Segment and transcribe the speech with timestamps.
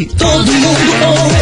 [0.00, 1.38] ouve, todo mundo ouve,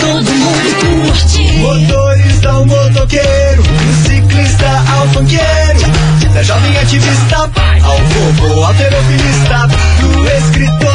[0.00, 1.42] todo mundo curte.
[1.58, 9.68] Motorista ao motoqueiro, do ciclista ao funkeiro, da jovem ativista ao robô alterofilista,
[10.00, 10.91] do escritor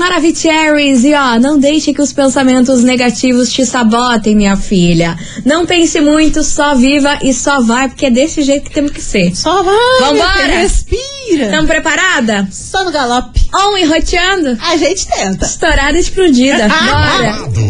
[0.00, 1.04] Maravicheries!
[1.04, 5.14] E ó, não deixe que os pensamentos negativos te sabotem, minha filha.
[5.44, 9.02] Não pense muito, só viva e só vai, porque é desse jeito que temos que
[9.02, 9.36] ser.
[9.36, 10.00] Só vai.
[10.00, 10.60] Vambora.
[10.60, 11.44] Respira.
[11.44, 12.48] Estão preparada?
[12.50, 13.46] Só no galope.
[13.54, 14.58] On e roteando?
[14.62, 15.44] A gente tenta.
[15.44, 16.66] Estourada e explodida.
[16.66, 17.69] Bora!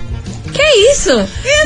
[0.53, 1.09] Que isso?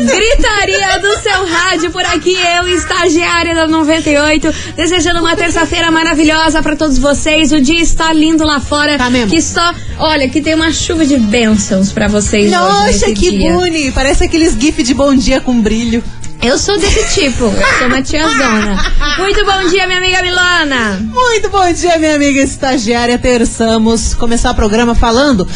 [0.06, 6.76] Gritaria do seu rádio por aqui, eu, estagiária da 98, desejando uma terça-feira maravilhosa pra
[6.76, 7.52] todos vocês.
[7.52, 8.98] O dia está lindo lá fora.
[8.98, 9.30] Tá mesmo.
[9.32, 13.54] Que só, olha, que tem uma chuva de bênçãos pra vocês hoje Nossa, que dia.
[13.54, 13.92] boni.
[13.92, 16.04] Parece aqueles gif de bom dia com brilho.
[16.42, 18.94] Eu sou desse tipo, eu sou uma tiazona.
[19.18, 21.00] Muito bom dia, minha amiga Milana.
[21.02, 23.18] Muito bom dia, minha amiga estagiária.
[23.18, 25.48] Terçamos começar o programa falando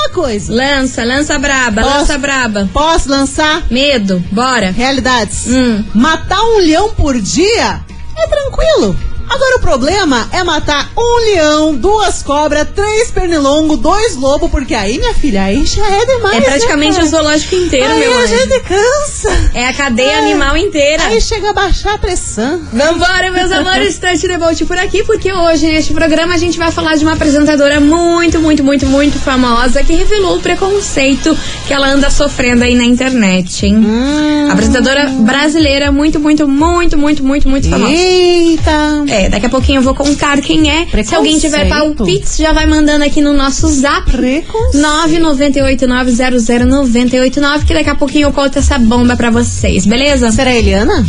[0.00, 0.52] uma coisa.
[0.52, 1.94] Lança, lança braba, Posso?
[1.98, 2.68] lança braba.
[2.72, 4.70] Posso lançar Medo, bora.
[4.70, 5.46] realidades?
[5.46, 5.84] Hum.
[5.94, 7.80] Matar um leão por dia
[8.16, 8.96] é tranquilo.
[9.30, 14.98] Agora o problema é matar um leão, duas cobras, três pernilongos, dois lobos, porque aí,
[14.98, 16.36] minha filha, aí já é demais.
[16.38, 19.50] É praticamente né, o zoológico inteiro, aí meu a gente cansa.
[19.54, 20.18] É a cadeia É.
[20.18, 21.04] animal inteira.
[21.04, 22.60] Aí chega a baixar a pressão.
[22.72, 26.72] Vambora, meus amores, Touch the Bolt por aqui, porque hoje neste programa a gente vai
[26.72, 31.36] falar de uma apresentadora muito, muito, muito, muito famosa que revelou o preconceito
[31.68, 33.76] que ela anda sofrendo aí na internet, hein?
[33.76, 34.48] Hum.
[34.50, 37.92] Apresentadora brasileira muito, muito, muito, muito, muito, muito famosa.
[37.92, 39.04] Eita.
[39.08, 40.86] É, daqui a pouquinho eu vou contar quem é.
[41.04, 44.10] Se alguém tiver palpites, já vai mandando aqui no nosso zap.
[44.10, 44.80] Preconceito.
[44.80, 50.30] 998900989, que daqui a pouquinho eu conto essa bomba pra vocês, beleza?
[50.30, 51.04] Será a Eliana?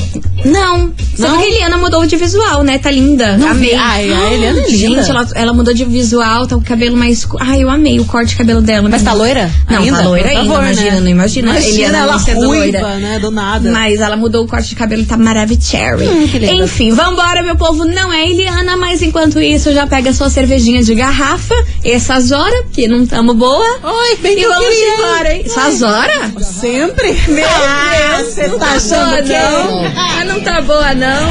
[0.46, 0.92] Não.
[1.16, 1.38] Só Não?
[1.38, 2.78] que a Eliana mudou de visual, né?
[2.80, 3.38] Tá linda.
[3.38, 3.70] Não amei.
[3.70, 3.76] vi.
[3.76, 4.78] Ai, a Eliana é linda.
[4.78, 7.20] Gente, ela, ela mudou de visual, tá com o cabelo mais.
[7.20, 7.44] escuro.
[7.46, 8.88] Ai, eu amei o corte de cabelo dela.
[8.90, 9.52] Mas tá loira?
[9.70, 9.98] Não, ainda?
[9.98, 10.46] tá loira ainda.
[10.46, 11.00] favor, imagina, né?
[11.02, 11.52] não imagina.
[11.52, 12.98] Imagina Eliana ela sendo ruiva, loira.
[12.98, 13.20] né?
[13.20, 13.70] Do nada.
[13.72, 15.52] Mas ela mudou o corte de cabelo, tá maravilhoso.
[15.52, 16.64] Hum.
[16.64, 17.86] Enfim, vambora, meu povo.
[17.86, 21.54] Não é Eliana, mas enquanto isso, já pega sua cervejinha de garrafa,
[21.84, 23.80] essas horas, que não tamo boa.
[23.84, 24.94] Oi, bem E vamos queria.
[24.96, 25.44] embora, hein?
[25.46, 26.46] Essas horas?
[26.46, 27.12] Sempre?
[27.28, 29.86] Meu Ah, Deus, você não tá boa, achando que não?
[29.98, 31.30] Ah, não tá boa, não.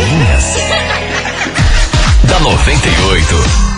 [2.28, 3.69] Da 98.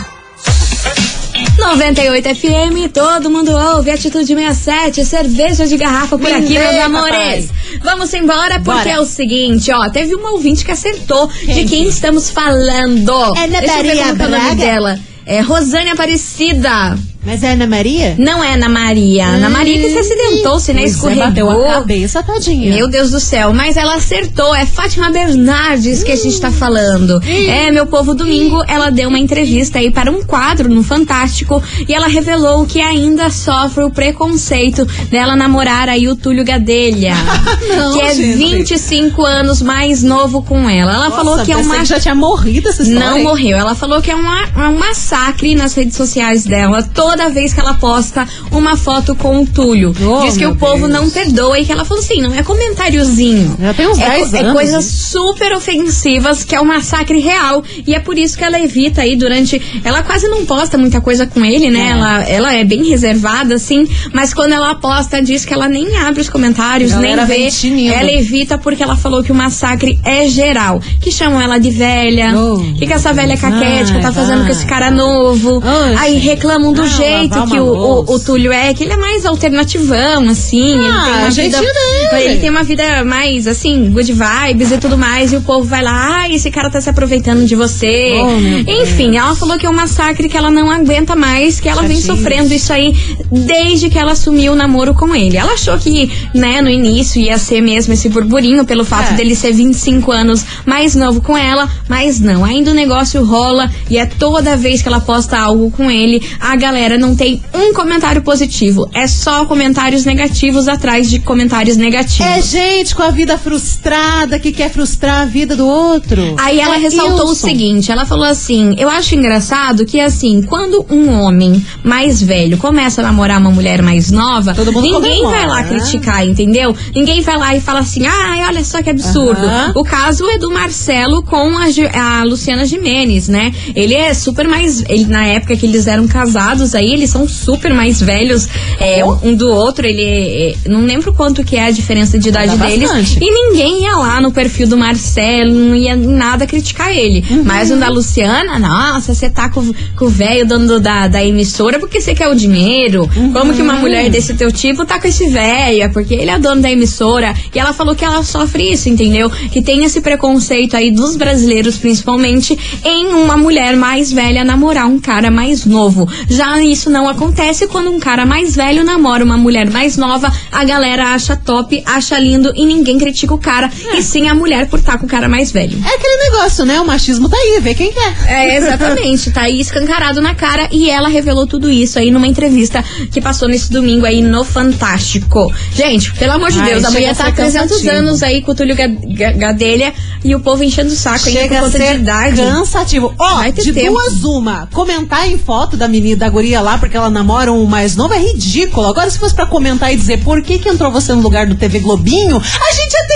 [1.62, 7.50] 98 FM, todo mundo ouve, Atitude 67, cerveja de garrafa por aqui, meus amores.
[7.82, 8.90] Vamos embora, porque Bora.
[8.90, 13.10] é o seguinte, ó, teve uma ouvinte que acertou de quem estamos falando.
[13.12, 14.54] Ana Deixa eu Maria é o nome Braga?
[14.56, 14.98] dela.
[15.24, 16.98] É Rosane Aparecida.
[17.24, 18.16] Mas é Ana Maria?
[18.18, 19.26] Não é Ana Maria.
[19.26, 20.82] Ana Maria que se acidentou-se, né?
[20.82, 21.70] Pois é, Bateu Escorregou.
[21.70, 22.74] a cabeça, tadinha.
[22.74, 24.54] Meu Deus do céu, mas ela acertou.
[24.54, 27.20] É Fátima Bernardes que a gente tá falando.
[27.24, 31.94] É, meu povo, domingo ela deu uma entrevista aí para um quadro no Fantástico e
[31.94, 37.14] ela revelou que ainda sofre o preconceito dela namorar aí o Túlio Gadelha.
[37.76, 38.36] Não, que é gente.
[38.36, 40.92] 25 anos mais novo com ela.
[40.94, 43.10] Ela Nossa, falou que é uma que já tinha morrido essa história.
[43.10, 43.56] não morreu.
[43.56, 46.82] Ela falou que é uma- é um massacre nas redes sociais dela
[47.12, 49.94] toda vez que ela posta uma foto com o Túlio.
[50.02, 50.90] Oh, Diz que o povo Deus.
[50.92, 53.54] não perdoa e que ela falou assim, não é comentáriozinho.
[53.60, 55.08] Já tem uns é, 10 co- é anos, coisas isso.
[55.12, 57.62] super ofensivas, que é um massacre real.
[57.86, 59.60] E é por isso que ela evita aí durante.
[59.84, 61.80] Ela quase não posta muita coisa com ele, né?
[61.88, 61.90] É.
[61.92, 63.86] Ela, ela é bem reservada, assim.
[64.12, 67.88] Mas quando ela posta, diz que ela nem abre os comentários, Galera nem vê.
[67.92, 70.80] Ela evita porque ela falou que o massacre é geral.
[71.00, 72.32] Que chamam ela de velha.
[72.34, 72.58] Oh.
[72.78, 74.46] que, que essa velha caquética Ai, tá fazendo vai.
[74.46, 75.62] com esse cara novo.
[75.64, 78.18] Ai, aí reclamam do Não, jeito que o, o, o.
[78.20, 80.72] Túlio é, que ele é mais alternativão, assim.
[80.74, 81.58] ele Ah, tem uma vida.
[81.58, 82.24] dele.
[82.24, 85.32] Ele tem uma vida mais, assim, good vibes e tudo mais.
[85.32, 88.14] E o povo vai lá, ai, esse cara tá se aproveitando de você.
[88.22, 88.70] Oh.
[88.82, 92.00] Enfim, ela falou que é um massacre que ela não aguenta mais, que ela vem
[92.00, 92.94] sofrendo isso aí
[93.30, 95.36] desde que ela assumiu o namoro com ele.
[95.36, 99.16] Ela achou que, né, no início ia ser mesmo esse burburinho pelo fato É.
[99.16, 102.44] dele ser 25 anos mais novo com ela, mas não.
[102.44, 106.54] Ainda o negócio rola e é toda vez que ela posta algo com ele, a
[106.56, 108.88] galera não tem um comentário positivo.
[108.94, 112.26] É só comentários negativos atrás de comentários negativos.
[112.26, 116.34] É gente com a vida frustrada que quer frustrar a vida do outro.
[116.38, 117.46] Aí ela É ressaltou o Wilson.
[117.48, 123.00] seguinte, ela falou assim, eu acho engraçado que assim, quando um homem mais velho começa
[123.00, 125.68] a namorar uma mulher mais nova, Todo mundo ninguém comemora, vai lá né?
[125.68, 126.74] criticar, entendeu?
[126.94, 129.40] Ninguém vai lá e fala assim, ai, olha só que absurdo.
[129.74, 133.52] O caso é do Marcelo com a, a Luciana Jimenez, né?
[133.74, 137.74] Ele é super mais, ele, na época que eles eram casados aí, eles são super
[137.74, 138.48] mais velhos
[138.78, 142.56] é, um do outro, ele, é, não lembro quanto que é a diferença de idade
[142.56, 143.18] Dá deles, bastante.
[143.20, 147.24] e ninguém ia lá no perfil do Marcelo, não ia nada criticar ele.
[147.30, 147.42] Uhum.
[147.44, 151.78] Mas o da Luciana, nossa, você tá com, com o velho dono da, da emissora
[151.78, 153.08] porque você quer o dinheiro.
[153.16, 153.32] Uhum.
[153.32, 155.82] Como que uma mulher desse teu tipo tá com esse velho?
[155.82, 157.34] É porque ele é dono da emissora.
[157.54, 159.30] E ela falou que ela sofre isso, entendeu?
[159.30, 164.98] Que tem esse preconceito aí dos brasileiros, principalmente, em uma mulher mais velha namorar um
[164.98, 166.08] cara mais novo.
[166.28, 170.64] Já isso não acontece quando um cara mais velho namora uma mulher mais nova, a
[170.64, 174.78] galera acha top, acha lindo e ninguém critica o cara, e sim a mulher por
[174.78, 175.78] estar com o cara mais velho.
[175.84, 176.80] É aquele negócio, né?
[176.80, 178.14] O machismo tá aí, vê quem quer.
[178.26, 182.84] É, exatamente, tá aí escancarado na cara e ela revelou tudo isso aí numa entrevista
[183.10, 185.52] que passou nesse domingo aí no Fantástico.
[185.74, 187.90] Gente, pelo amor de Ai, Deus, a mulher tá há 300 cansativo.
[187.96, 189.92] anos aí com o Túlio Ga- Ga- Gadelha
[190.24, 192.36] e o povo enchendo o saco Chega a de ser idade.
[192.36, 193.14] cansativo.
[193.18, 193.92] Ó, ter de tempo.
[193.92, 197.96] duas uma, comentar em foto da menina, da guria lá, porque ela namora um mais
[197.96, 198.86] novo, é ridículo.
[198.86, 201.54] Agora, se fosse pra comentar e dizer por que que entrou você no lugar do
[201.54, 203.14] TV Globinho, a gente até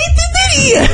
[0.57, 0.87] entenderia.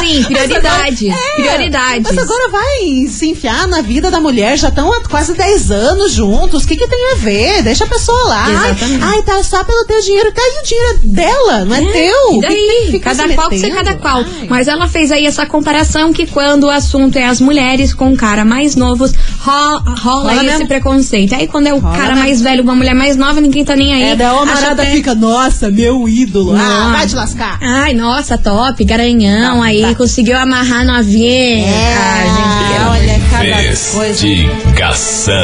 [0.00, 2.02] Sim, prioridade, Mas agora- é, prioridades.
[2.14, 6.12] Mas agora vai se enfiar na vida da mulher, já estão há quase 10 anos
[6.12, 7.62] juntos, o que que tem a ver?
[7.62, 8.44] Deixa a pessoa lá.
[8.46, 9.04] Ai, Exatamente.
[9.04, 10.32] ai, tá só pelo teu dinheiro.
[10.32, 12.12] Tá, e o dinheiro é dela, não é, teu.
[12.32, 13.84] E que que daí, que ficar cada qual que ser metendo?
[13.84, 14.18] cada qual.
[14.40, 14.46] Ai.
[14.48, 18.16] Mas ela fez aí essa comparação que quando o assunto é as mulheres com um
[18.16, 20.68] cara mais novos, rola, rola, Rola esse mesmo.
[20.68, 21.34] preconceito.
[21.34, 22.20] Aí quando é o Rola cara mesmo.
[22.24, 24.02] mais velho, uma mulher mais nova, ninguém tá nem aí.
[24.12, 26.54] É, daí a Acha marada até- fica, nossa, meu ídolo.
[26.56, 27.58] Ah, vai te lascar.
[27.60, 29.94] Ai, nossa, top, garanhão Tá, aí, tá.
[29.94, 31.66] conseguiu amarrar no avião.
[31.68, 33.56] ah, gente, olha, cada
[33.98, 34.26] coisa.
[34.26, 35.34] Investigação.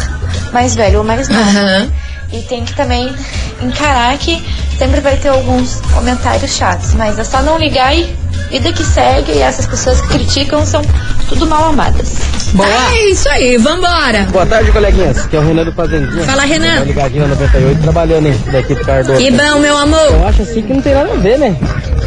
[0.53, 1.43] mais velha ou mais nova.
[1.43, 1.93] Aham.
[2.33, 3.15] E tem que também
[3.63, 4.45] encarar que
[4.79, 8.15] sempre vai ter alguns comentários chatos, mas é só não ligar e
[8.51, 9.33] vida que segue.
[9.33, 10.83] E essas pessoas que criticam são
[11.29, 12.17] tudo mal amadas.
[12.59, 14.27] É isso aí, vambora.
[14.31, 15.19] Boa tarde, coleguinhas.
[15.19, 16.25] Aqui é o Renan do Fazendinha.
[16.25, 16.79] Fala, Renan.
[16.79, 19.19] Tô ligadinho na 98, trabalhando hein, daqui do Cardoso.
[19.19, 20.07] Que bom, meu amor.
[20.11, 21.57] Eu acho assim que não tem nada a ver, né?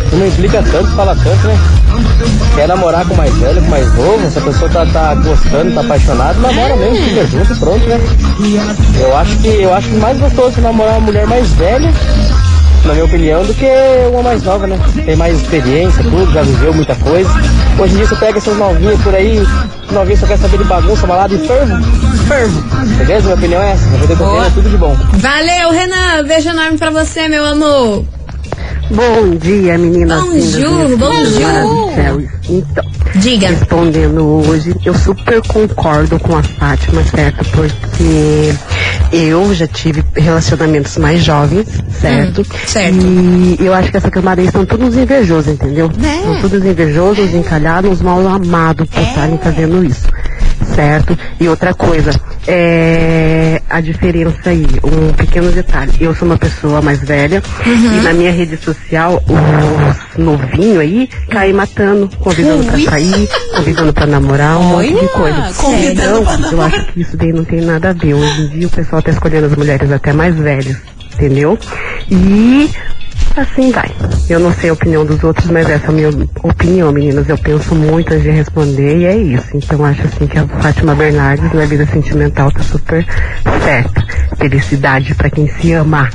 [0.10, 1.58] Tu não implica tanto, fala tanto, né?
[2.56, 5.82] Quer namorar com mais velho, com mais novo, se a pessoa tá, tá gostando, tá
[5.82, 8.00] apaixonada, namora mesmo, fica junto pronto, né?
[9.00, 11.92] Eu acho que eu acho mais gostoso namorar uma mulher mais velha,
[12.86, 13.68] na minha opinião, do que
[14.12, 14.78] uma mais nova, né?
[15.06, 17.30] Tem mais experiência, tudo, já viveu muita coisa.
[17.80, 19.48] Hoje em dia você pega essas novinhas por aí,
[19.92, 21.82] novinha só quer saber de bagunça, balada e fervo,
[22.28, 22.62] fervo.
[22.98, 23.24] Beleza?
[23.24, 23.88] Minha opinião é essa.
[23.98, 24.46] Vida Boa.
[24.46, 24.96] é tudo de bom.
[25.14, 26.24] Valeu, Renan.
[26.28, 28.06] Beijo enorme pra você, meu amor.
[28.94, 30.24] Bom dia, meninas.
[30.26, 31.40] Lindas, bonjour.
[31.40, 32.32] maravilhosas.
[32.50, 32.84] Então,
[33.16, 33.48] Diga.
[33.48, 37.46] respondendo hoje, eu super concordo com a Fátima, certo?
[37.52, 38.54] Porque
[39.14, 41.68] eu já tive relacionamentos mais jovens,
[42.02, 42.42] certo?
[42.42, 42.98] Hum, certo.
[43.00, 45.90] E eu acho que essa camada aí são todos invejosos, entendeu?
[45.98, 46.22] Né?
[46.24, 50.08] São todos invejosos, encalhados, mal amados por estarem fazendo isso.
[50.76, 51.18] Certo?
[51.40, 52.12] E outra coisa,
[52.48, 55.92] é a diferença aí, um pequeno detalhe.
[56.00, 57.98] Eu sou uma pessoa mais velha Uhum.
[57.98, 62.86] e na minha rede social, os novinhos aí caem matando, convidando pra Ui.
[62.86, 65.54] sair, convidando pra namorar, um monte de Olha, coisa.
[65.58, 66.68] convidando pra então, eu namorar.
[66.80, 68.14] acho que isso daí não tem nada a ver.
[68.14, 70.78] Hoje em dia o pessoal tá escolhendo as mulheres até mais velhas,
[71.14, 71.58] entendeu?
[72.10, 72.70] E
[73.40, 73.90] assim vai.
[74.30, 76.10] Eu não sei a opinião dos outros, mas essa é a minha
[76.44, 77.28] opinião, meninas.
[77.30, 79.48] Eu penso muito antes de responder e é isso.
[79.54, 83.06] Então acho assim que a Fátima Bernardes na vida sentimental tá super
[83.64, 84.06] certa.
[84.38, 86.10] Felicidade pra quem se ama.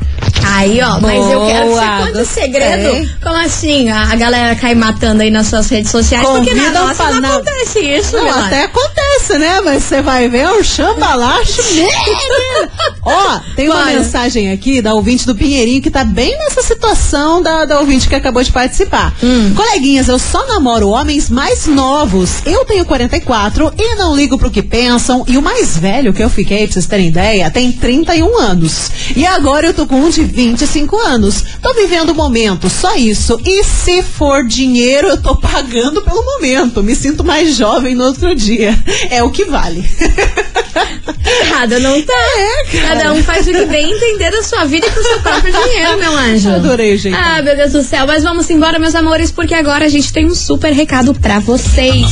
[0.55, 3.11] Aí, ó, mas eu quero que você Boa, conte o segredo.
[3.23, 3.91] Como assim?
[3.91, 6.27] A, a galera cai matando aí nas suas redes sociais?
[6.27, 9.61] porque na nossa não acontece isso, Não, até acontece, né?
[9.61, 12.71] Mas você vai ver é um chambalacho mesmo.
[13.03, 17.65] Ó, tem uma mensagem aqui da ouvinte do Pinheirinho que tá bem nessa situação da,
[17.65, 19.15] da ouvinte que acabou de participar.
[19.23, 19.53] Hum.
[19.55, 22.43] Coleguinhas, eu só namoro homens mais novos.
[22.45, 25.25] Eu tenho 44 e não ligo pro que pensam.
[25.27, 28.91] E o mais velho que eu fiquei, pra vocês terem ideia, tem 31 anos.
[29.15, 31.45] E agora eu tô com um de 25 anos.
[31.63, 33.41] Tô vivendo o momento, só isso.
[33.45, 36.83] E se for dinheiro, eu tô pagando pelo momento.
[36.83, 38.77] Me sinto mais jovem no outro dia.
[39.11, 39.85] É o que vale.
[41.41, 42.13] Errado não tá.
[42.39, 42.79] É.
[42.89, 45.53] Cada um faz o que bem entender da sua vida e com o seu próprio
[45.53, 46.51] dinheiro, meu anjo.
[46.51, 47.15] Adorei, gente.
[47.17, 48.07] Ah, meu Deus do céu.
[48.07, 52.07] Mas vamos embora, meus amores, porque agora a gente tem um super recado pra vocês.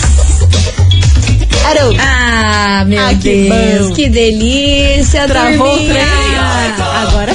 [1.62, 1.94] Carol.
[1.98, 3.88] Ah, meu Ah, que Deus.
[3.88, 3.94] bom.
[3.94, 5.96] Que delícia, Travou o trem.
[7.08, 7.33] Agora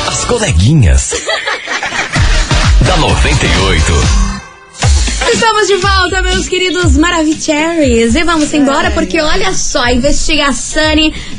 [0.09, 1.13] As coleguinhas.
[2.95, 4.34] Da da 98.
[5.35, 8.15] Estamos de volta, meus queridos Maravicheries.
[8.15, 10.85] E vamos embora, porque olha só, a investigação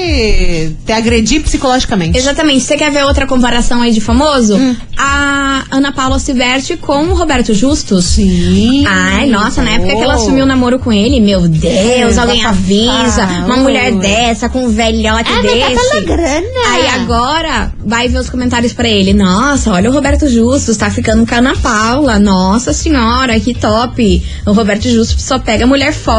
[0.86, 2.16] ter agredir psicologicamente.
[2.18, 2.60] Exatamente.
[2.60, 4.56] Você quer ver outra comparação aí de famoso?
[4.56, 4.76] Hum.
[4.96, 8.04] A Ana Paula se verte com o Roberto Justus.
[8.04, 8.84] Sim.
[8.86, 10.16] Ai, nossa, na época que ela Oh.
[10.22, 13.24] assumiu o namoro com ele, meu Deus, É, alguém bafafá, avisa.
[13.46, 13.60] Uma oh.
[13.60, 15.90] mulher dessa, com um velhote Ah, mas tá desse.
[15.90, 16.46] pela grana.
[16.72, 19.14] Aí agora vai ver os comentários pra ele.
[19.14, 22.18] Nossa, olha o Roberto Justus, tá ficando com a Ana Paula.
[22.18, 24.22] Nossa senhora, que top.
[24.44, 26.12] O Roberto Justus só pega mulher fo...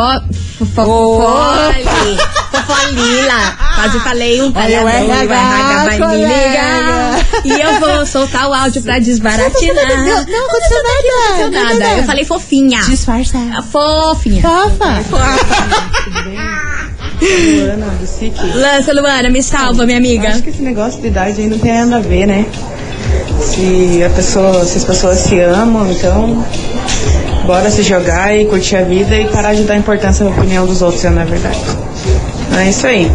[0.57, 0.65] fo...
[0.65, 0.85] fo...
[0.85, 2.17] fole.
[2.51, 3.57] Fofolila.
[3.75, 6.27] Quase falei um Olha o palavrão, RH, o RH vai me colega.
[6.27, 7.25] ligar.
[7.45, 9.88] E eu vou soltar o áudio pra desbaratinar.
[9.88, 11.38] Não, não aconteceu nada.
[11.38, 11.97] Não aconteceu nada.
[11.97, 12.81] Eu falei fofinha.
[12.81, 13.38] Disfarça.
[13.71, 14.41] Fofinha.
[14.41, 15.05] Fofa.
[17.21, 18.35] Luana, do SIC.
[18.55, 20.29] Lança, Luana, me salva, minha amiga.
[20.29, 22.45] Acho que esse negócio de idade aí não tem nada a ver, né?
[23.41, 26.45] Se a pessoa, se as pessoas se amam, então
[27.45, 30.81] bora se jogar e curtir a vida e parar de dar importância na opinião dos
[30.81, 31.59] outros, não é verdade.
[32.57, 33.11] É isso aí.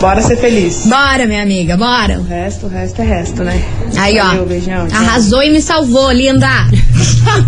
[0.00, 0.86] Bora ser feliz.
[0.86, 2.18] Bora, minha amiga, bora.
[2.20, 3.60] O resto, o resto é resto, né?
[3.96, 4.24] Aí, ó.
[4.24, 4.86] Valeu, beijão.
[4.86, 4.98] tchau.
[5.00, 6.46] Arrasou e me salvou, linda.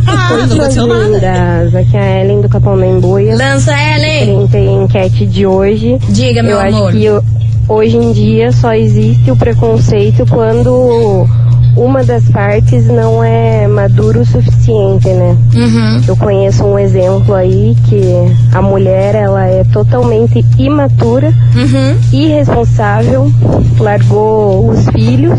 [0.06, 1.04] Ah, não aconteceu nada.
[1.04, 3.36] lindas, aqui é a Ellen do Capão da Embuia.
[3.36, 4.48] Lança Ellen.
[4.52, 5.98] À enquete de hoje.
[6.08, 6.88] Diga, meu eu amor.
[6.88, 7.06] acho que
[7.72, 11.26] hoje em dia só existe o preconceito quando
[11.78, 15.36] uma das partes não é maduro o suficiente, né?
[15.54, 16.02] Uhum.
[16.08, 18.02] Eu conheço um exemplo aí que
[18.52, 21.96] a mulher ela é totalmente imatura, Uhum.
[22.12, 23.30] irresponsável,
[23.78, 25.38] largou os filhos,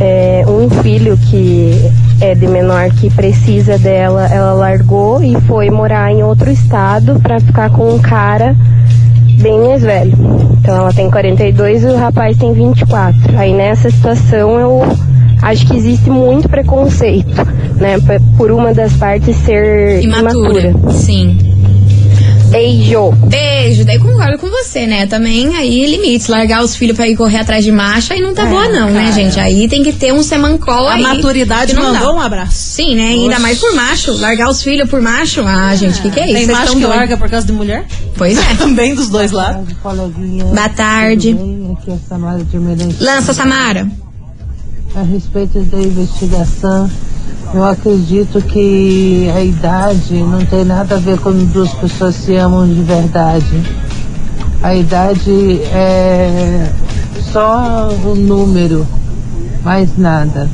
[0.00, 6.12] é, um filho que é de menor que precisa dela, ela largou e foi morar
[6.12, 8.54] em outro estado para ficar com um cara
[9.40, 10.12] bem mais velho.
[10.60, 13.38] Então ela tem 42 e o rapaz tem 24.
[13.38, 14.82] Aí nessa situação eu
[15.42, 17.28] acho que existe muito preconceito,
[17.76, 17.96] né,
[18.36, 20.60] por uma das partes ser Imatura.
[20.70, 20.92] imatura.
[20.92, 21.38] Sim.
[22.50, 23.10] Beijo.
[23.26, 23.84] Beijo.
[23.84, 25.06] Daí concordo com você, né?
[25.06, 26.28] Também aí limites.
[26.28, 28.88] Largar os filhos pra ir correr atrás de macho aí não tá É, boa, não,
[28.90, 29.12] né, cara.
[29.12, 29.38] gente?
[29.38, 31.02] Aí tem que ter um semancol A aí.
[31.02, 32.18] maturidade que não mandou dá.
[32.18, 32.52] um abraço.
[32.56, 33.08] Sim, né?
[33.08, 33.42] Ainda Oxe.
[33.42, 34.12] mais por macho.
[34.18, 35.42] Largar os filhos por macho.
[35.46, 36.32] Ah, gente, o que, que é isso?
[36.36, 36.96] Tem Vocês macho que doidos.
[36.96, 37.84] larga por causa de mulher?
[38.16, 38.42] Pois é.
[38.56, 39.66] Também dos dois lados.
[39.82, 41.36] Boa tarde.
[41.78, 42.58] Aqui é Samara de.
[43.04, 43.86] Lança, Samara.
[44.98, 46.90] A respeito da investigação,
[47.54, 52.66] eu acredito que a idade não tem nada a ver quando duas pessoas se amam
[52.66, 53.62] de verdade.
[54.60, 56.68] A idade é
[57.32, 58.84] só um número,
[59.62, 60.50] mais nada.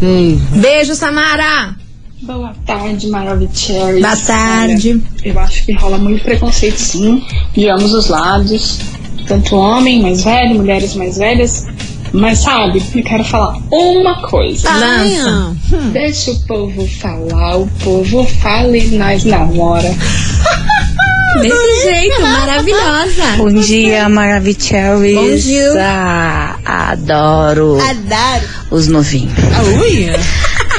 [0.00, 0.44] Beijo.
[0.56, 1.76] Beijo, Samara.
[2.22, 4.00] Boa tarde, Maravicherry.
[4.00, 5.00] Boa tarde.
[5.22, 7.22] Eu acho que rola muito preconceito, sim,
[7.54, 8.80] de ambos os lados.
[9.28, 11.66] Tanto homem mais velho, mulheres mais velhas.
[12.12, 14.68] Mas sabe, eu quero falar uma coisa.
[14.70, 15.56] Lança.
[15.92, 19.88] Deixa o povo falar, o povo fala e nós namora.
[21.40, 23.22] Desse jeito, maravilhosa.
[23.36, 25.14] Bom dia, Maravicheries.
[25.14, 25.72] Bom dia.
[25.80, 26.56] Ah,
[26.90, 28.48] adoro Adoro.
[28.72, 29.32] os novinhos.
[29.80, 30.10] Ui.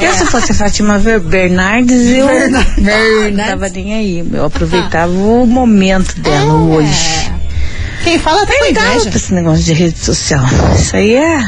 [0.02, 3.38] Eu, se fosse a Fátima Ver- Bernardes, eu Bernardes.
[3.38, 4.28] não tava nem aí.
[4.34, 7.32] Eu aproveitava o momento dela hoje.
[8.04, 9.10] Quem fala pra inveja.
[9.14, 10.44] esse negócio de rede social.
[10.76, 11.40] Isso aí é.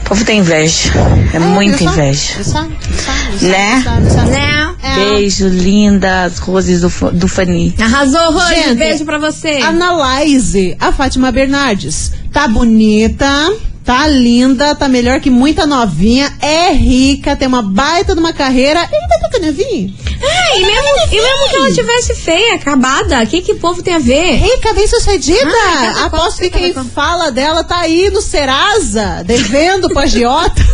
[0.00, 0.90] O povo tem inveja.
[1.32, 1.94] É muita viu só?
[1.94, 2.34] inveja.
[3.40, 3.82] Né?
[4.28, 4.74] Né?
[4.96, 7.74] Beijo, lindas roses do, Fa- do Fani.
[7.80, 8.54] Arrasou, Rose.
[8.54, 9.60] Gente, Beijo pra você.
[9.62, 12.12] Analyze a Fátima Bernardes.
[12.32, 13.26] Tá bonita,
[13.84, 18.80] tá linda, tá melhor que muita novinha, é rica, tem uma baita de uma carreira.
[18.80, 19.94] Ainda tá tocando vinho.
[20.20, 23.82] É, e mesmo, e mesmo que ela tivesse feia, acabada, o que que o povo
[23.82, 24.36] tem a ver?
[24.36, 25.50] Rica, bem sucedida.
[25.52, 30.62] Ah, Aposto que quem fala dela tá aí no Serasa, devendo pro agiota.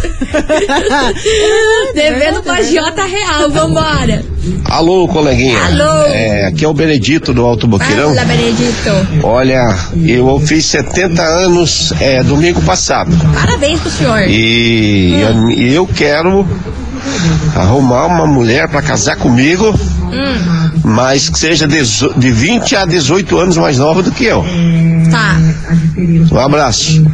[1.94, 4.24] Devendo pra Jota Real, vambora.
[4.64, 5.58] Alô, coleguinha.
[5.64, 6.06] Alô.
[6.06, 8.14] É, aqui é o Benedito do Alto Boqueirão.
[8.14, 8.90] Fala, Benedito.
[9.22, 13.10] Olha, eu fiz 70 anos é, domingo passado.
[13.34, 14.22] Parabéns pro senhor.
[14.28, 16.46] E eu, e eu quero
[17.56, 19.74] arrumar uma mulher para casar comigo,
[20.10, 24.44] Hum, mas que seja dezo- de 20 a 18 anos mais nova do que eu.
[25.10, 25.36] tá.
[26.32, 27.04] Um abraço.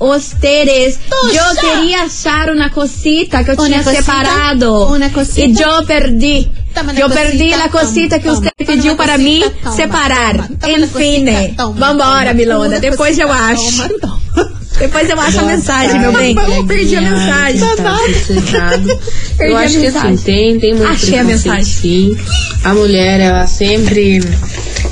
[0.00, 0.98] ustedes?
[1.08, 1.36] Tuxa.
[1.36, 4.86] Eu queria achar uma cosita que eu Una tinha cosita, separado.
[4.88, 5.60] una cosita.
[5.60, 6.50] E eu perdi.
[6.96, 9.42] Eu perdi a cosita que você pediu para mim
[9.74, 10.48] separar.
[10.92, 12.78] cosita, toma, vambora, Milona.
[12.80, 13.88] Depois eu acho.
[14.78, 16.36] Depois eu acho a mensagem, meu bem.
[16.36, 17.58] Eu perdi a mensagem.
[17.76, 18.86] Tá sossegado.
[19.36, 20.10] Perdi Eu a acho que mensagem.
[20.12, 21.64] assim, tem, tem muito Achei a mensagem.
[21.64, 22.16] sim.
[22.62, 24.22] A mulher, ela sempre,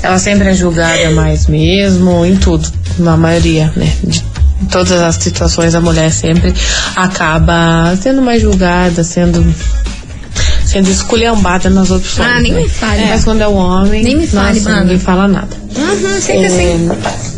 [0.03, 3.89] ela sempre é julgada mais mesmo, em tudo, na maioria, né?
[4.03, 4.21] De
[4.69, 6.53] todas as situações, a mulher sempre
[6.93, 9.41] acaba sendo mais julgada, sendo
[10.67, 12.29] sendo esculhambada nas opções.
[12.29, 12.61] Ah, nem né?
[12.63, 13.05] me fale.
[13.05, 14.81] Mas quando é o homem, Nem me fale, nossa, mano.
[14.83, 15.55] ninguém fala nada.
[15.75, 16.89] Uhum, sempre assim.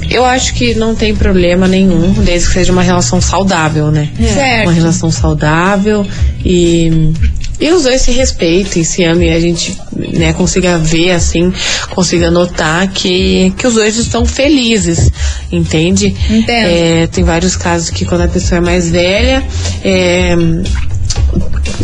[0.09, 4.09] É, Eu acho que não tem problema nenhum, desde que seja uma relação saudável, né?
[4.33, 4.63] Certo.
[4.63, 6.05] Uma relação saudável
[6.43, 7.11] e,
[7.59, 9.77] e os dois se respeitem, se amem, a gente
[10.13, 11.53] né, consiga ver assim,
[11.91, 15.11] consiga notar que, que os dois estão felizes,
[15.51, 16.07] entende?
[16.29, 16.49] Entendo.
[16.67, 19.43] É, tem vários casos que quando a pessoa é mais velha,
[19.83, 20.35] é,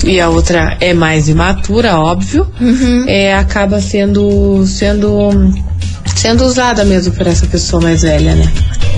[0.03, 3.05] e a outra é mais imatura, óbvio, Uhum.
[3.07, 5.53] é, acaba sendo sendo
[6.15, 8.51] sendo usada mesmo por essa pessoa mais velha, né?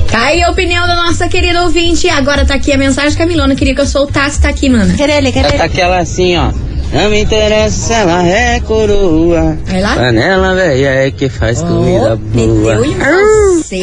[0.10, 2.08] Tá aí a opinião da nossa querida ouvinte.
[2.10, 4.40] Agora tá aqui a mensagem que a Milona queria que eu soltasse.
[4.42, 4.94] Tá aqui, mana.
[4.94, 5.62] Querele, querele.
[5.62, 6.52] Aquela assim, ó.
[6.94, 9.58] Não me interessa se ela é coroa.
[9.66, 9.96] Vai lá.
[9.96, 12.78] Panela velha é que faz comida boa.
[12.78, 12.96] Meteu-lhe
[13.58, 13.82] você.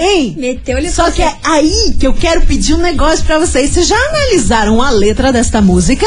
[0.00, 3.70] Ei, Meteu-lhe só que é aí que eu quero pedir um negócio pra vocês.
[3.70, 6.06] Vocês já analisaram a letra desta música?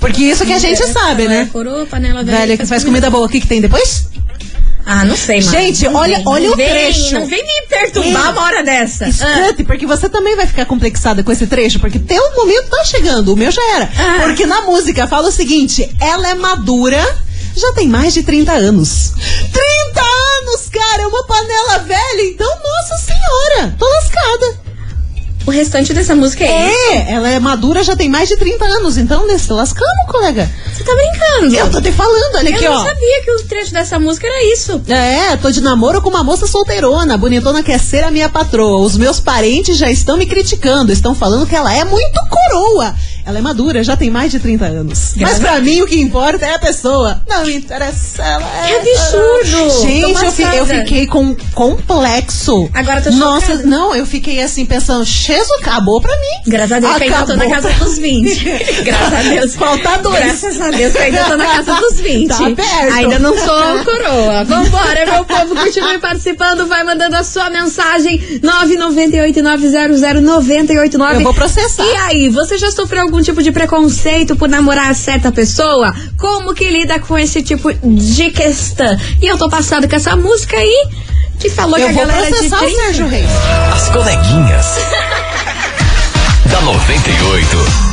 [0.00, 1.48] Porque isso que a gente sabe, né?
[1.52, 2.38] Coroa, panela velha.
[2.38, 4.08] Velha que faz comida boa, o que, que tem depois?
[4.84, 5.50] Ah, não sei, mano.
[5.50, 7.14] Gente, Não olha, vem, olha o vem, trecho.
[7.14, 9.04] Não vem me perturbar Ei, uma hora dessa.
[9.04, 9.40] Ah.
[9.40, 13.32] Escute, porque você também vai ficar complexada com esse trecho, porque teu momento tá chegando,
[13.32, 13.90] o meu já era.
[13.98, 14.18] Ah.
[14.22, 17.04] Porque na música fala o seguinte: ela é madura,
[17.56, 19.12] já tem mais de 30 anos.
[19.52, 19.75] 30
[21.06, 24.66] é uma panela velha, então, nossa senhora, tô lascada.
[25.46, 26.92] O restante dessa música é, isso?
[26.92, 30.50] É, ela é madura, já tem mais de 30 anos, então, né, se lascando, colega.
[30.74, 31.54] Você tá brincando?
[31.54, 32.74] Eu tô te falando, olha aqui, eu ó.
[32.74, 34.82] não sabia que o trecho dessa música era isso.
[34.88, 38.84] É, tô de namoro com uma moça solteirona, bonitona quer ser a minha patroa.
[38.84, 42.92] Os meus parentes já estão me criticando, estão falando que ela é muito coroa.
[43.26, 45.14] Ela é madura, já tem mais de 30 anos.
[45.16, 47.20] Mas pra mim o que importa é a pessoa.
[47.28, 48.44] Não me interessa ela.
[48.66, 49.82] Que É absurdo!
[49.82, 52.70] Gente, eu, fi- eu fiquei com complexo.
[52.72, 53.66] Agora tô Nossa, chocada.
[53.68, 56.42] não, eu fiquei assim pensando, Jesus, acabou pra mim.
[56.50, 58.44] Graças a Deus que ainda tô na casa dos 20.
[58.84, 59.54] Graças a Deus.
[59.56, 60.18] Falta dois.
[60.24, 62.28] Graças a Deus que ainda tô na casa dos 20.
[62.28, 62.94] Tá perto.
[62.94, 64.44] Ainda não sou coroa.
[64.44, 66.66] Vambora, meu povo, continue participando.
[66.68, 68.18] Vai mandando a sua mensagem.
[68.40, 71.14] 998-900-989.
[71.14, 71.84] Eu vou processar.
[71.84, 75.94] E aí, você já sofreu algum tipo de preconceito por namorar certa pessoa?
[76.18, 78.96] Como que lida com esse tipo de questão?
[79.20, 80.88] E eu tô passada com essa música aí.
[81.38, 82.82] que falou Eu que a vou galera é de processar o 30.
[82.82, 83.30] Sérgio Reis.
[83.74, 84.66] As coleguinhas.
[86.50, 87.85] da 98.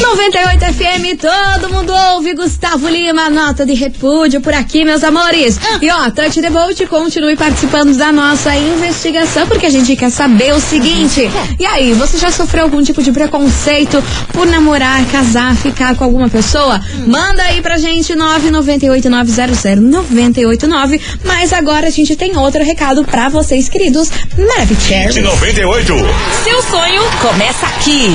[0.00, 2.34] 98 FM, todo mundo ouve.
[2.34, 5.58] Gustavo Lima, nota de repúdio por aqui, meus amores.
[5.80, 10.52] E ó, Touch the Boat, continue participando da nossa investigação, porque a gente quer saber
[10.52, 11.30] o seguinte.
[11.58, 14.02] E aí, você já sofreu algum tipo de preconceito
[14.32, 16.80] por namorar, casar, ficar com alguma pessoa?
[17.06, 21.00] Manda aí pra gente, 998-900-989.
[21.24, 25.16] Mas agora a gente tem outro recado pra vocês, queridos Maravicheros.
[25.16, 25.94] 98.
[26.42, 28.08] Seu sonho começa aqui.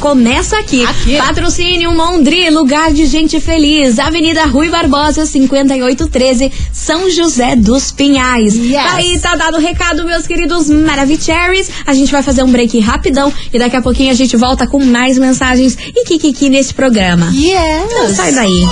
[0.00, 0.86] Começa aqui.
[1.18, 3.98] Patrocínio Mondri, lugar de gente feliz.
[3.98, 8.54] Avenida Rui Barbosa, 5813, São José dos Pinhais.
[8.56, 11.70] Tá Aí tá dado o recado, meus queridos Maravicheries.
[11.86, 14.84] A gente vai fazer um break rapidão e daqui a pouquinho a gente volta com
[14.84, 17.30] mais mensagens e Kikiki nesse programa.
[17.34, 17.90] Yes.
[17.90, 18.64] Não sai daí.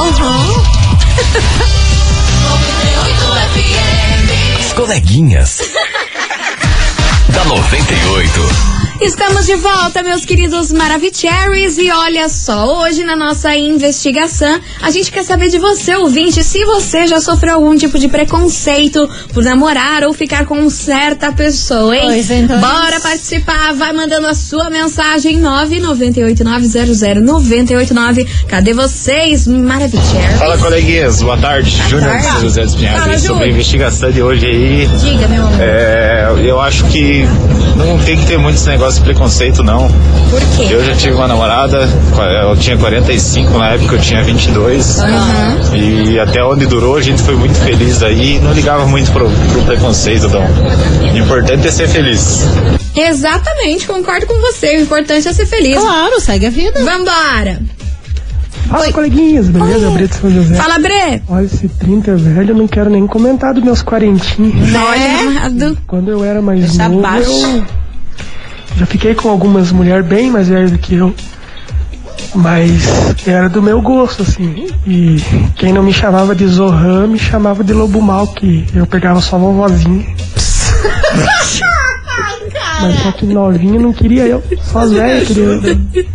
[4.61, 5.59] As coleguinhas.
[7.31, 8.76] da 98.
[9.00, 11.76] Estamos de volta, meus queridos Maravicheries.
[11.76, 16.64] E olha só, hoje na nossa investigação, a gente quer saber de você, ouvinte, se
[16.64, 22.04] você já sofreu algum tipo de preconceito por namorar ou ficar com certa pessoa, hein?
[22.06, 22.59] Pois então.
[22.59, 28.26] Bora participar, vai mandando a sua mensagem 998900989.
[28.48, 30.38] Cadê vocês, Maravicheries?
[30.38, 31.20] Fala, coleguinhas.
[31.22, 31.70] Boa tarde.
[31.88, 33.20] Júnior de José dos Pinhais.
[33.22, 34.88] Sobre a investigação de hoje aí.
[35.02, 35.61] Diga, meu amor.
[35.61, 37.26] É, eu acho que
[37.76, 39.88] não tem que ter muito esse negócio de preconceito, não.
[40.31, 40.68] Por quê?
[40.70, 41.88] Eu já tive uma namorada,
[42.42, 44.99] eu tinha 45, na época eu tinha 22.
[45.75, 48.38] E até onde durou, a gente foi muito feliz aí.
[48.38, 50.44] Não ligava muito pro, pro preconceito, não.
[51.12, 52.44] O importante é ser feliz.
[52.94, 54.79] Exatamente, concordo com você.
[54.79, 55.79] O importante é ser feliz.
[55.79, 56.85] Claro, segue a vida.
[56.85, 57.61] Vambora.
[58.68, 59.90] Fala, coleguinhas, beleza?
[59.90, 60.55] Brito São José.
[60.57, 61.22] Fala, Bre.
[61.29, 64.75] Olha, esse 30 é velho, eu não quero nem comentar dos meus quarentinhos.
[64.75, 67.31] Olha, Quando eu era mais Deixa novo, baixo.
[67.31, 67.86] eu
[68.77, 71.15] já fiquei com algumas mulheres bem mais velhas do que eu.
[72.35, 72.83] Mas
[73.27, 74.67] era do meu gosto, assim.
[74.87, 75.17] E
[75.57, 79.39] quem não me chamava de Zohan, me chamava de Lobo Mal, que eu pegava só
[79.39, 80.07] vovozinha.
[82.81, 85.61] Mas só que novinha não queria eu, só as velhas queria eu.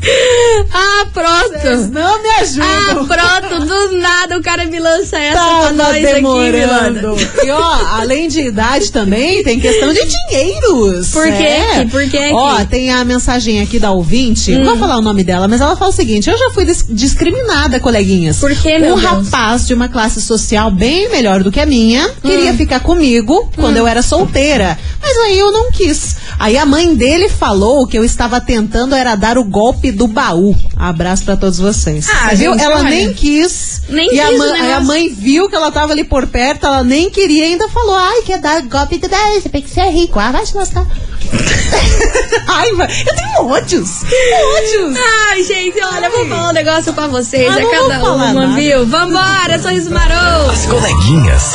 [0.74, 1.90] Ah, pronto.
[1.92, 3.08] não me ajudam.
[3.10, 3.66] Ah, pronto.
[3.66, 7.16] Do nada o cara me lança essa pra Tava nós aqui, demorando.
[7.16, 7.18] Milana.
[7.44, 11.10] E ó, além de idade também, tem questão de dinheiros.
[11.10, 11.44] Por quê?
[11.44, 11.86] É.
[11.90, 12.30] Por quê?
[12.34, 15.76] Ó, tem a mensagem aqui da ouvinte, não vou falar o nome dela, mas ela
[15.76, 18.38] fala o seguinte, eu já fui dis- discriminada, coleguinhas.
[18.40, 19.12] Por quê, meu Um Deus?
[19.12, 23.78] rapaz de uma classe social bem melhor do que a minha, queria ficar comigo quando
[23.78, 26.16] eu era solteira, mas aí eu não quis.
[26.40, 30.56] Aí a mãe dele falou que eu estava tentando era dar o golpe do baú.
[31.02, 32.08] Abraço pra todos vocês.
[32.10, 32.52] Ah, viu?
[32.52, 32.90] gente, Ela olha.
[32.92, 33.82] nem quis.
[33.90, 36.28] Nem e a quis o mãe, aí a mãe viu que ela tava ali por
[36.28, 39.90] perto, ela nem queria, ainda falou: ai, quer dar golpe baú, você tem que ser
[39.90, 40.20] rico.
[40.20, 40.86] Ah, vai te lascar.
[42.48, 42.88] ai, vai.
[42.88, 44.04] eu tenho ódios.
[44.04, 44.98] Ódios.
[45.32, 47.52] Ai, gente, olha, eu vou falar um negócio pra vocês.
[47.52, 48.54] Ah, é cada falar uma, nada.
[48.62, 48.86] viu?
[48.86, 50.52] Vambora, sorriso maroto.
[50.52, 51.54] As coleguinhas.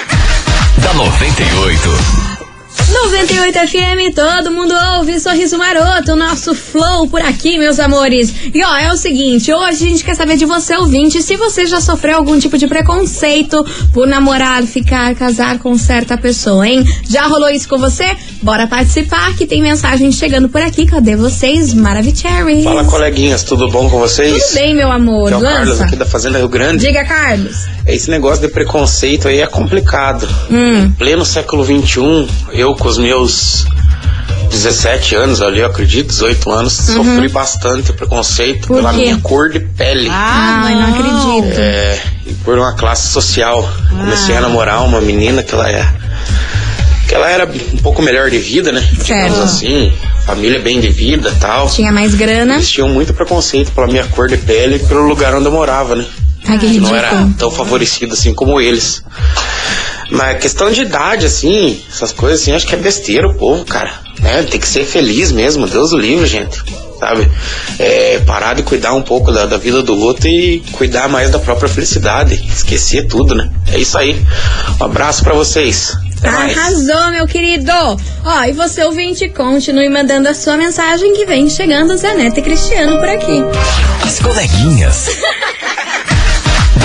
[0.82, 2.25] da 98.
[3.02, 8.32] 98 FM, todo mundo ouve Sorriso Maroto, nosso flow por aqui, meus amores.
[8.52, 11.66] E ó, é o seguinte, hoje a gente quer saber de você, ouvinte, se você
[11.66, 16.84] já sofreu algum tipo de preconceito por namorar, ficar, casar com certa pessoa, hein?
[17.08, 18.16] Já rolou isso com você?
[18.42, 20.86] Bora participar, que tem mensagem chegando por aqui.
[20.86, 22.64] Cadê vocês, Maravicheries?
[22.64, 24.42] Fala, coleguinhas, tudo bom com vocês?
[24.42, 25.32] Tudo bem, meu amor?
[25.32, 25.84] É o Carlos Lança.
[25.84, 26.84] aqui da Fazenda Rio Grande.
[26.84, 27.66] Diga, Carlos.
[27.86, 30.28] Esse negócio de preconceito aí é complicado.
[30.50, 30.84] Hum.
[30.84, 33.66] Em pleno século XXI, eu com os meus
[34.48, 36.94] 17 anos ali, eu acredito, 18 anos, Uhum.
[37.04, 38.96] sofri bastante preconceito Por pela quê?
[38.98, 40.08] minha cor de pele.
[40.08, 40.84] Ah, não
[41.34, 41.58] acredito.
[41.58, 43.68] É, e por uma classe social.
[43.90, 45.84] Comecei a namorar uma menina que ela é.
[47.08, 47.44] Que ela era
[47.74, 48.80] um pouco melhor de vida, né?
[48.92, 49.42] Digamos Certo.
[49.42, 49.92] assim,
[50.24, 51.68] família bem de vida tal.
[51.68, 52.54] Tinha mais grana.
[52.54, 55.96] Eles tinham muito preconceito pela minha cor de pele e pelo lugar onde eu morava,
[55.96, 56.06] né?
[56.46, 59.02] Ai, que não era tão favorecido assim como eles.
[60.10, 63.92] Mas questão de idade, assim, essas coisas assim, acho que é besteira o povo, cara.
[64.20, 64.42] Né?
[64.44, 66.62] Tem que ser feliz mesmo, Deus o livre, gente.
[66.98, 67.30] Sabe?
[67.78, 71.38] É, parar de cuidar um pouco da, da vida do outro e cuidar mais da
[71.38, 72.42] própria felicidade.
[72.48, 73.50] Esquecer tudo, né?
[73.72, 74.24] É isso aí.
[74.80, 75.92] Um abraço pra vocês.
[76.24, 77.72] Arrasou, meu querido!
[78.24, 82.42] Ó, e você ouvinte, continue mandando a sua mensagem que vem chegando Zé Neto e
[82.42, 83.42] Cristiano por aqui.
[84.02, 85.08] As coleguinhas.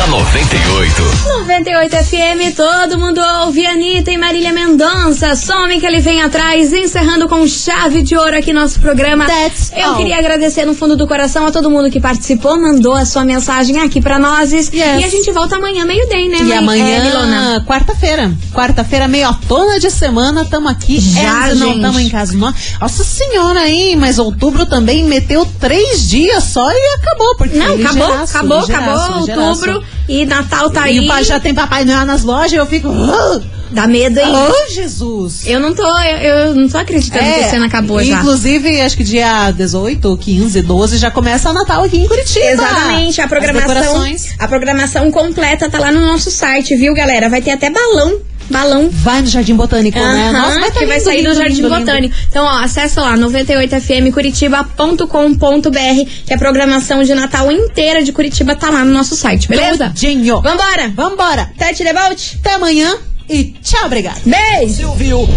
[0.01, 1.03] da 98.
[1.45, 5.35] 98 FM, todo mundo ouve Anitta e Marília Mendonça.
[5.35, 9.27] Some que ele vem atrás, encerrando com chave de ouro aqui nosso programa.
[9.75, 9.97] Eu all.
[9.97, 13.79] queria agradecer no fundo do coração a todo mundo que participou, mandou a sua mensagem
[13.79, 14.51] aqui pra nós.
[14.51, 16.37] E a gente volta amanhã, meio-day, né?
[16.39, 16.57] E mãe?
[16.57, 17.65] amanhã, É, Milona.
[17.67, 18.31] quarta-feira.
[18.53, 20.99] Quarta-feira, meiotona de semana, tamo aqui.
[20.99, 22.33] Já, Enzo, não tamo em casa.
[22.35, 23.95] No- Nossa senhora, hein?
[23.97, 27.35] Mas outubro também meteu três dias só e acabou.
[27.35, 29.49] Porque Não, acabou, ligeiraço, acabou, ligeiraço, acabou ligeiraço.
[29.49, 31.05] outubro e Natal tá E aí.
[31.05, 32.89] o pai já tem Papai Noel nas lojas e eu fico.
[32.89, 34.27] "Ah, Dá medo, hein?
[34.35, 35.47] Oh, Jesus!
[35.47, 38.17] Eu não tô, eu, eu não tô acreditando que esse ano acabou já.
[38.17, 42.45] É, Inclusive, acho que dia 18, 15, 12 já começa o Natal aqui em Curitiba.
[42.47, 44.05] Exatamente, a programação,
[44.39, 47.29] a programação completa tá lá no nosso site, viu, galera?
[47.29, 48.19] Vai ter até balão,
[48.51, 48.89] balão.
[48.91, 50.29] Vai no Jardim Botânico, né?
[50.29, 51.79] Aham, Nossa, vai tá que vai lindo, sair do lindo, Jardim lindo, lindo.
[51.85, 52.15] Botânico.
[52.29, 58.83] Então, ó, acessa lá 98fmcuritiba.com.br que a programação de Natal inteira de Curitiba tá lá
[58.83, 59.87] no nosso site, beleza?
[59.89, 60.41] Tudinho.
[60.41, 60.89] Vambora!
[60.95, 61.43] Vambora!
[61.55, 62.37] Até te devolte!
[62.43, 62.95] Até amanhã
[63.29, 64.19] e tchau, obrigado.
[64.25, 64.73] Beijo!
[64.75, 65.29] Você ouviu?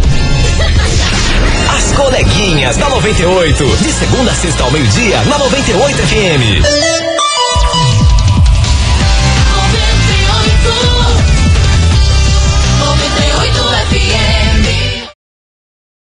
[1.76, 3.64] As coleguinhas da 98.
[3.82, 7.03] De segunda a sexta ao meio-dia, na 98 FM.